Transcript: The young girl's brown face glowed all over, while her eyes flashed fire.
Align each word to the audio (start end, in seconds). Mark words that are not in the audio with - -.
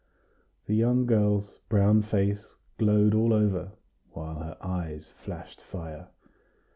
The 0.65 0.73
young 0.73 1.05
girl's 1.05 1.59
brown 1.69 2.01
face 2.01 2.55
glowed 2.79 3.13
all 3.13 3.31
over, 3.33 3.73
while 4.13 4.39
her 4.39 4.57
eyes 4.59 5.11
flashed 5.23 5.61
fire. 5.61 6.07